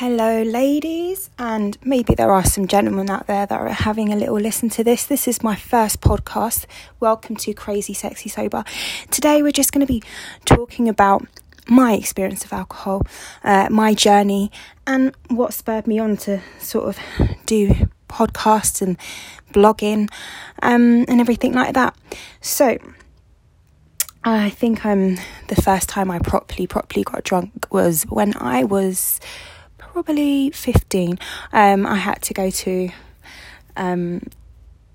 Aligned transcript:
Hello, 0.00 0.42
ladies, 0.42 1.28
and 1.38 1.76
maybe 1.84 2.14
there 2.14 2.32
are 2.32 2.42
some 2.42 2.66
gentlemen 2.66 3.10
out 3.10 3.26
there 3.26 3.44
that 3.44 3.60
are 3.60 3.68
having 3.68 4.10
a 4.10 4.16
little 4.16 4.40
listen 4.40 4.70
to 4.70 4.82
this. 4.82 5.04
This 5.04 5.28
is 5.28 5.42
my 5.42 5.54
first 5.54 6.00
podcast. 6.00 6.64
Welcome 7.00 7.36
to 7.36 7.52
Crazy 7.52 7.92
Sexy 7.92 8.30
Sober. 8.30 8.64
Today, 9.10 9.42
we're 9.42 9.52
just 9.52 9.72
going 9.72 9.86
to 9.86 9.92
be 9.92 10.02
talking 10.46 10.88
about 10.88 11.26
my 11.68 11.92
experience 11.92 12.46
of 12.46 12.52
alcohol, 12.54 13.06
uh, 13.44 13.68
my 13.70 13.92
journey, 13.92 14.50
and 14.86 15.14
what 15.28 15.52
spurred 15.52 15.86
me 15.86 15.98
on 15.98 16.16
to 16.16 16.40
sort 16.58 16.86
of 16.88 16.98
do 17.44 17.86
podcasts 18.08 18.80
and 18.80 18.96
blogging 19.52 20.08
um, 20.62 21.04
and 21.08 21.20
everything 21.20 21.52
like 21.52 21.74
that. 21.74 21.94
So, 22.40 22.78
I 24.24 24.48
think 24.48 24.86
I'm 24.86 25.18
um, 25.18 25.18
the 25.48 25.60
first 25.60 25.90
time 25.90 26.10
I 26.10 26.20
properly, 26.20 26.66
properly 26.66 27.04
got 27.04 27.22
drunk 27.22 27.66
was 27.70 28.04
when 28.04 28.34
I 28.38 28.64
was 28.64 29.20
probably 29.92 30.50
15, 30.50 31.18
um, 31.52 31.86
I 31.86 31.96
had 31.96 32.22
to 32.22 32.34
go 32.34 32.50
to 32.50 32.90
um, 33.76 34.22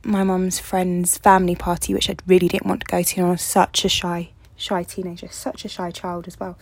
my 0.03 0.23
mum's 0.23 0.59
friend's 0.59 1.17
family 1.17 1.55
party, 1.55 1.93
which 1.93 2.09
I 2.09 2.15
really 2.27 2.47
didn't 2.47 2.67
want 2.67 2.81
to 2.81 2.87
go 2.87 3.03
to. 3.03 3.19
And 3.19 3.27
I 3.27 3.31
was 3.31 3.41
such 3.41 3.83
a 3.83 3.89
shy, 3.89 4.29
shy 4.55 4.83
teenager, 4.83 5.27
such 5.29 5.65
a 5.65 5.67
shy 5.67 5.91
child 5.91 6.27
as 6.27 6.39
well. 6.39 6.57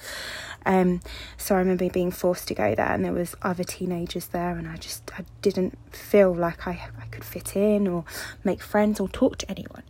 Um, 0.65 1.01
so 1.37 1.55
I 1.55 1.59
remember 1.59 1.89
being 1.89 2.11
forced 2.11 2.47
to 2.47 2.55
go 2.55 2.73
there, 2.73 2.91
and 2.91 3.05
there 3.05 3.13
was 3.13 3.35
other 3.41 3.63
teenagers 3.63 4.27
there, 4.27 4.57
and 4.57 4.67
I 4.67 4.77
just 4.77 5.11
I 5.17 5.25
didn't 5.41 5.77
feel 5.93 6.33
like 6.33 6.67
I 6.67 6.89
I 6.99 7.05
could 7.11 7.23
fit 7.23 7.55
in 7.55 7.87
or 7.87 8.05
make 8.43 8.61
friends 8.61 8.99
or 8.99 9.09
talk 9.09 9.37
to 9.39 9.51
anyone. 9.51 9.83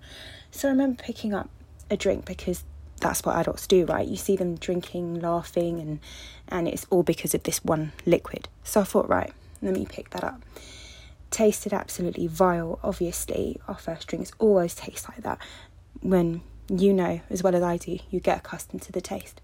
So 0.51 0.67
I 0.67 0.71
remember 0.71 1.01
picking 1.01 1.33
up 1.33 1.49
a 1.89 1.95
drink 1.95 2.25
because 2.25 2.63
that's 3.03 3.23
what 3.23 3.35
adults 3.35 3.67
do, 3.67 3.85
right? 3.85 4.07
You 4.07 4.15
see 4.15 4.35
them 4.35 4.55
drinking, 4.55 5.19
laughing, 5.19 5.79
and 5.79 5.99
and 6.47 6.67
it's 6.67 6.87
all 6.89 7.03
because 7.03 7.35
of 7.35 7.43
this 7.43 7.63
one 7.63 7.91
liquid. 8.05 8.47
So 8.63 8.81
I 8.81 8.83
thought, 8.85 9.09
right, 9.09 9.33
let 9.61 9.73
me 9.73 9.85
pick 9.85 10.09
that 10.11 10.23
up. 10.23 10.41
Tasted 11.29 11.73
absolutely 11.73 12.27
vile. 12.27 12.79
Obviously, 12.83 13.59
our 13.67 13.77
first 13.77 14.07
drinks 14.07 14.31
always 14.39 14.73
taste 14.73 15.07
like 15.09 15.23
that. 15.23 15.39
When 16.01 16.41
you 16.69 16.93
know 16.93 17.21
as 17.29 17.43
well 17.43 17.55
as 17.55 17.61
I 17.61 17.77
do, 17.77 17.99
you 18.09 18.19
get 18.19 18.39
accustomed 18.39 18.81
to 18.83 18.91
the 18.91 19.01
taste. 19.01 19.41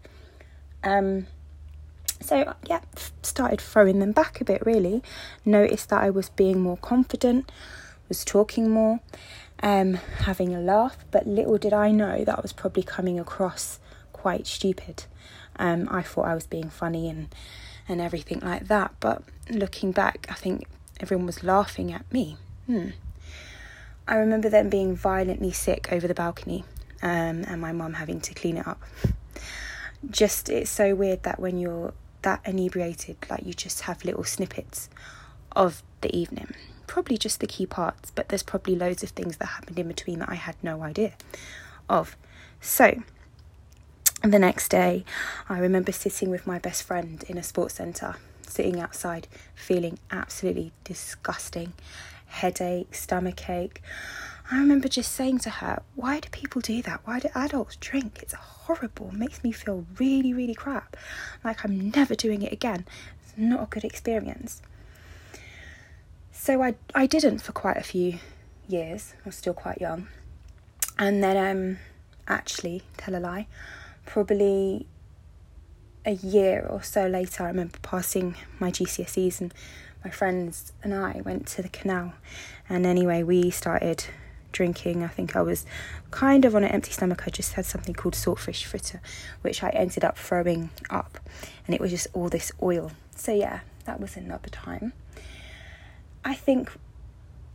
Um, 0.84 1.28
so 2.22 2.54
yeah, 2.66 2.82
started 3.22 3.60
throwing 3.62 4.00
them 4.00 4.14
back 4.14 4.40
a 4.42 4.46
bit. 4.46 4.66
Really, 4.66 5.04
noticed 5.46 5.90
that 5.90 6.02
I 6.02 6.10
was 6.10 6.30
being 6.30 6.60
more 6.62 6.78
confident, 6.78 7.52
was 8.10 8.26
talking 8.26 8.70
more, 8.70 9.00
um, 9.62 9.94
having 9.94 10.54
a 10.54 10.60
laugh, 10.60 10.98
but 11.12 11.28
little 11.28 11.58
did 11.58 11.74
I 11.74 11.92
know 11.92 12.26
that 12.26 12.38
I 12.38 12.42
was 12.42 12.52
probably 12.52 12.84
coming 12.84 13.20
across 13.20 13.80
quite 14.12 14.48
stupid. 14.48 15.06
Um, 15.58 15.88
I 15.92 16.02
thought 16.02 16.26
I 16.26 16.36
was 16.36 16.48
being 16.48 16.70
funny 16.70 17.10
and 17.10 17.34
and 17.88 18.00
everything 18.00 18.40
like 18.42 18.68
that, 18.68 18.94
but 19.00 19.24
looking 19.50 19.92
back, 19.92 20.28
I 20.30 20.36
think 20.36 20.68
everyone 21.00 21.26
was 21.26 21.44
laughing 21.44 21.92
at 21.92 22.12
me. 22.14 22.38
Hmm. 22.68 22.90
I 24.08 24.16
remember 24.16 24.48
them 24.48 24.70
being 24.70 24.96
violently 24.96 25.52
sick 25.52 25.92
over 25.92 26.08
the 26.08 26.14
balcony, 26.14 26.66
um, 27.02 27.44
and 27.48 27.60
my 27.60 27.72
mum 27.72 27.94
having 27.94 28.22
to 28.22 28.34
clean 28.36 28.58
it 28.58 28.68
up. 28.68 28.82
Just 30.10 30.50
it's 30.50 30.70
so 30.70 30.94
weird 30.94 31.24
that 31.24 31.40
when 31.40 31.58
you're 31.58 31.94
that 32.22 32.42
inebriated, 32.46 33.18
like 33.30 33.46
you 33.46 33.54
just 33.54 33.82
have 33.82 34.06
little 34.06 34.24
snippets 34.24 34.90
of 35.56 35.82
the 36.02 36.16
evening 36.16 36.54
probably 36.90 37.18
just 37.18 37.40
the 37.40 37.48
key 37.48 37.68
parts, 37.68 38.12
but 38.12 38.30
there's 38.30 38.44
probably 38.44 38.76
loads 38.76 39.04
of 39.04 39.10
things 39.12 39.38
that 39.38 39.46
happened 39.46 39.78
in 39.78 39.88
between 39.88 40.20
that 40.20 40.30
I 40.30 40.36
had 40.36 40.56
no 40.64 40.82
idea 40.82 41.14
of. 41.88 42.18
So, 42.60 43.04
the 44.24 44.40
next 44.40 44.70
day, 44.70 45.06
I 45.48 45.60
remember 45.60 45.92
sitting 45.92 46.30
with 46.30 46.48
my 46.48 46.58
best 46.58 46.84
friend 46.84 47.24
in 47.30 47.38
a 47.38 47.44
sports 47.44 47.76
centre, 47.76 48.16
sitting 48.42 48.80
outside, 48.80 49.28
feeling 49.54 50.00
absolutely 50.12 50.72
disgusting 50.84 51.74
headache, 52.26 52.96
stomach 52.96 53.48
ache. 53.50 53.82
I 54.52 54.58
remember 54.58 54.88
just 54.88 55.12
saying 55.12 55.40
to 55.40 55.50
her, 55.50 55.84
Why 55.96 56.20
do 56.20 56.30
people 56.30 56.60
do 56.60 56.82
that? 56.82 57.02
Why 57.06 57.20
do 57.20 57.30
adults 57.36 57.76
drink? 57.76 58.20
It's 58.24 58.34
horrible. 58.34 59.10
It 59.10 59.14
makes 59.14 59.44
me 59.44 59.52
feel 59.52 59.86
really, 60.00 60.34
really 60.34 60.56
crap. 60.56 60.98
Like 61.44 61.64
I'm 61.64 61.92
never 61.92 62.16
doing 62.16 62.42
it 62.42 62.52
again. 62.52 62.88
It's 63.24 63.38
not 63.38 63.64
a 63.64 63.68
good 63.68 63.84
experience. 63.84 64.64
So 66.42 66.64
I 66.64 66.76
I 66.96 67.06
didn't 67.06 67.40
for 67.40 67.52
quite 67.52 67.76
a 67.76 67.84
few 67.84 68.18
years. 68.66 69.14
I 69.26 69.28
was 69.28 69.36
still 69.36 69.54
quite 69.54 69.82
young, 69.82 70.08
and 70.98 71.22
then 71.22 71.36
um, 71.36 71.80
actually 72.30 72.84
tell 72.96 73.14
a 73.14 73.20
lie, 73.20 73.46
probably 74.06 74.88
a 76.06 76.14
year 76.14 76.66
or 76.66 76.82
so 76.82 77.08
later, 77.08 77.44
I 77.44 77.48
remember 77.48 77.78
passing 77.82 78.36
my 78.58 78.72
GCSEs 78.72 79.42
and 79.42 79.54
my 80.02 80.10
friends 80.10 80.72
and 80.82 80.94
I 80.94 81.22
went 81.26 81.46
to 81.48 81.62
the 81.62 81.68
canal, 81.68 82.14
and 82.70 82.86
anyway 82.86 83.22
we 83.22 83.50
started 83.50 84.06
drinking. 84.54 85.04
I 85.04 85.10
think 85.10 85.36
I 85.36 85.42
was 85.42 85.66
kind 86.10 86.46
of 86.46 86.56
on 86.56 86.64
an 86.64 86.72
empty 86.72 86.94
stomach. 86.94 87.24
I 87.28 87.32
just 87.32 87.54
had 87.56 87.66
something 87.66 87.94
called 87.94 88.14
saltfish 88.14 88.64
fritter, 88.64 89.02
which 89.42 89.62
I 89.62 89.72
ended 89.72 90.06
up 90.06 90.18
throwing 90.18 90.70
up, 90.90 91.20
and 91.66 91.76
it 91.76 91.82
was 91.82 91.92
just 91.92 92.08
all 92.14 92.30
this 92.30 92.50
oil. 92.64 92.94
So 93.14 93.34
yeah, 93.34 93.60
that 93.84 94.00
was 94.00 94.16
another 94.16 94.50
time. 94.50 94.94
I 96.24 96.34
think 96.34 96.72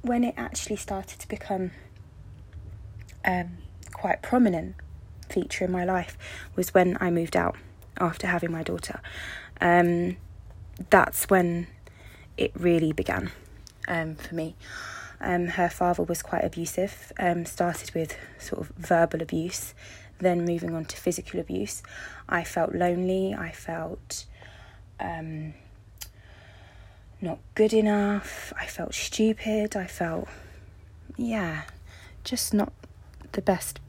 when 0.03 0.25
it 0.25 0.35
actually 0.37 0.77
started 0.77 1.19
to 1.21 1.29
become 1.29 1.71
um, 3.25 3.59
quite 3.93 4.23
prominent 4.23 4.77
feature 5.29 5.65
in 5.65 5.73
my 5.73 5.85
life 5.85 6.19
was 6.57 6.75
when 6.75 6.97
I 7.01 7.11
moved 7.11 7.37
out 7.37 7.57
after 7.99 8.27
having 8.27 8.53
my 8.53 8.63
daughter. 8.63 9.01
Um, 9.61 10.17
that's 10.91 11.31
when 11.31 11.69
it 12.37 12.53
really 12.55 12.93
began 12.93 13.31
um, 13.89 14.17
for 14.17 14.35
me. 14.35 14.57
Um, 15.21 15.47
her 15.47 15.71
father 15.71 16.03
was 16.03 16.23
quite 16.23 16.45
abusive, 16.45 17.13
um, 17.19 17.47
started 17.47 17.95
with 17.95 18.17
sort 18.39 18.63
of 18.63 18.73
verbal 18.77 19.23
abuse, 19.23 19.73
then 20.19 20.45
moving 20.45 20.75
on 20.75 20.85
to 20.87 20.97
physical 20.97 21.41
abuse. 21.41 21.83
I 22.29 22.45
felt 22.45 22.75
lonely, 22.75 23.35
I 23.35 23.53
felt 23.53 24.27
um, 25.01 25.55
not 27.25 27.39
good 27.55 27.73
enough. 27.73 28.53
I 28.59 28.67
felt 28.67 28.95
stupid. 28.95 29.77
I 29.77 29.87
felt, 29.87 30.29
yeah, 31.17 31.63
just 32.23 32.55
not 32.55 32.73
the 33.33 33.43
best 33.43 33.81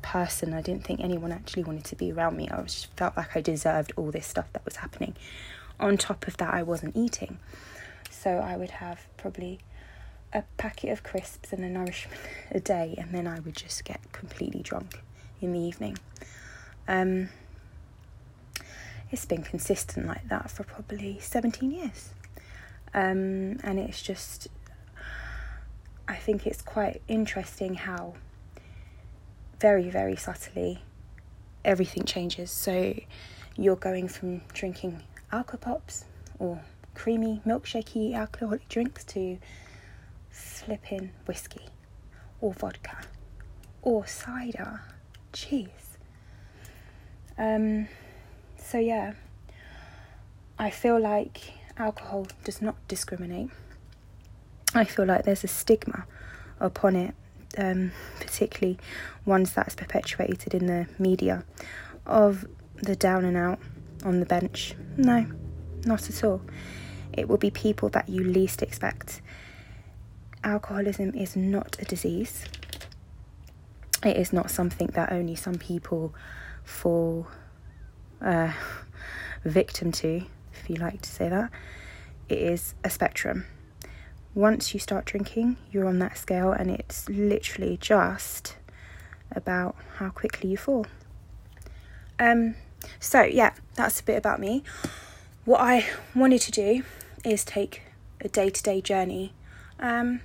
person. 0.00 0.54
I 0.54 0.62
didn't 0.62 0.84
think 0.84 1.00
anyone 1.00 1.32
actually 1.32 1.64
wanted 1.64 1.84
to 1.84 1.96
be 1.96 2.12
around 2.12 2.36
me. 2.36 2.48
I 2.48 2.62
just 2.62 2.86
felt 2.96 3.16
like 3.16 3.36
I 3.36 3.40
deserved 3.40 3.92
all 3.96 4.10
this 4.10 4.26
stuff 4.26 4.52
that 4.52 4.64
was 4.64 4.76
happening. 4.76 5.14
On 5.80 5.96
top 5.96 6.26
of 6.26 6.36
that, 6.38 6.54
I 6.54 6.62
wasn't 6.62 6.96
eating. 6.96 7.38
So 8.10 8.38
I 8.38 8.56
would 8.56 8.70
have 8.70 9.06
probably 9.16 9.58
a 10.32 10.42
packet 10.56 10.90
of 10.90 11.02
crisps 11.02 11.52
and 11.52 11.64
a 11.64 11.68
Nurishment 11.68 12.20
a 12.50 12.60
day, 12.60 12.94
and 12.96 13.12
then 13.12 13.26
I 13.26 13.40
would 13.40 13.56
just 13.56 13.84
get 13.84 14.00
completely 14.12 14.62
drunk 14.62 15.02
in 15.40 15.52
the 15.52 15.60
evening. 15.60 15.98
Um, 16.86 17.28
it's 19.10 19.24
been 19.24 19.42
consistent 19.42 20.06
like 20.06 20.28
that 20.28 20.50
for 20.50 20.64
probably 20.64 21.18
17 21.20 21.70
years. 21.70 22.10
Um, 22.94 23.58
and 23.62 23.78
it's 23.78 24.02
just, 24.02 24.48
I 26.06 26.16
think 26.16 26.46
it's 26.46 26.62
quite 26.62 27.02
interesting 27.08 27.74
how 27.74 28.14
very, 29.60 29.90
very 29.90 30.16
subtly 30.16 30.82
everything 31.64 32.04
changes. 32.04 32.50
So 32.50 32.94
you're 33.56 33.76
going 33.76 34.08
from 34.08 34.42
drinking 34.52 35.02
alcopops 35.32 36.04
or 36.38 36.60
creamy, 36.94 37.42
milkshakey 37.46 38.14
alcoholic 38.14 38.68
drinks 38.68 39.04
to 39.04 39.38
flipping 40.30 41.10
whiskey 41.26 41.66
or 42.40 42.52
vodka 42.52 42.98
or 43.82 44.06
cider. 44.06 44.80
Jeez. 45.32 45.68
Um, 47.36 47.88
so 48.56 48.78
yeah, 48.78 49.12
I 50.58 50.70
feel 50.70 50.98
like 51.00 51.57
alcohol 51.78 52.26
does 52.44 52.60
not 52.60 52.76
discriminate. 52.88 53.50
I 54.74 54.84
feel 54.84 55.06
like 55.06 55.24
there's 55.24 55.44
a 55.44 55.48
stigma 55.48 56.04
upon 56.60 56.96
it, 56.96 57.14
um, 57.56 57.92
particularly 58.20 58.78
ones 59.24 59.52
that's 59.52 59.74
perpetuated 59.74 60.54
in 60.54 60.66
the 60.66 60.86
media 60.98 61.44
of 62.06 62.46
the 62.76 62.96
down 62.96 63.24
and 63.24 63.36
out 63.36 63.58
on 64.04 64.20
the 64.20 64.26
bench. 64.26 64.74
No, 64.96 65.26
not 65.84 66.08
at 66.08 66.24
all. 66.24 66.42
It 67.12 67.28
will 67.28 67.38
be 67.38 67.50
people 67.50 67.88
that 67.90 68.08
you 68.08 68.22
least 68.22 68.62
expect. 68.62 69.20
Alcoholism 70.44 71.14
is 71.14 71.34
not 71.34 71.76
a 71.80 71.84
disease. 71.84 72.44
It 74.04 74.16
is 74.16 74.32
not 74.32 74.50
something 74.50 74.88
that 74.88 75.10
only 75.10 75.34
some 75.34 75.56
people 75.56 76.14
fall 76.62 77.26
uh, 78.20 78.52
victim 79.44 79.90
to 79.92 80.22
you 80.68 80.76
like 80.76 81.02
to 81.02 81.10
say 81.10 81.28
that, 81.28 81.50
it 82.28 82.38
is 82.38 82.74
a 82.84 82.90
spectrum. 82.90 83.46
Once 84.34 84.74
you 84.74 84.80
start 84.80 85.04
drinking, 85.04 85.56
you're 85.72 85.86
on 85.86 85.98
that 85.98 86.16
scale, 86.16 86.52
and 86.52 86.70
it's 86.70 87.08
literally 87.08 87.76
just 87.80 88.56
about 89.32 89.74
how 89.96 90.10
quickly 90.10 90.50
you 90.50 90.56
fall. 90.56 90.86
Um, 92.18 92.54
so, 93.00 93.22
yeah, 93.22 93.52
that's 93.74 94.00
a 94.00 94.04
bit 94.04 94.16
about 94.16 94.40
me. 94.40 94.62
What 95.44 95.60
I 95.60 95.86
wanted 96.14 96.40
to 96.42 96.50
do 96.52 96.82
is 97.24 97.44
take 97.44 97.82
a 98.20 98.28
day 98.28 98.50
to 98.50 98.62
day 98.62 98.80
journey, 98.80 99.32
um, 99.80 100.20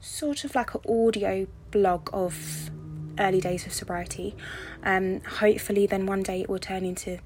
sort 0.00 0.44
of 0.44 0.54
like 0.54 0.74
an 0.74 0.80
audio 0.88 1.46
blog 1.70 2.10
of 2.12 2.70
early 3.18 3.40
days 3.40 3.66
of 3.66 3.72
sobriety. 3.72 4.34
Um, 4.82 5.20
hopefully, 5.20 5.86
then 5.86 6.06
one 6.06 6.22
day 6.22 6.42
it 6.42 6.48
will 6.48 6.58
turn 6.58 6.84
into 6.84 7.18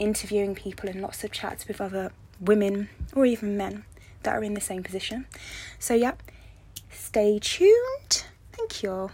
interviewing 0.00 0.56
people 0.56 0.88
and 0.88 1.00
lots 1.00 1.22
of 1.22 1.30
chats 1.30 1.68
with 1.68 1.80
other 1.80 2.10
women 2.40 2.88
or 3.14 3.24
even 3.26 3.56
men 3.56 3.84
that 4.22 4.34
are 4.34 4.42
in 4.42 4.54
the 4.54 4.60
same 4.60 4.82
position. 4.82 5.26
So, 5.78 5.94
yeah, 5.94 6.14
stay 6.90 7.38
tuned. 7.38 8.24
Thank 8.52 8.82
you. 8.82 9.10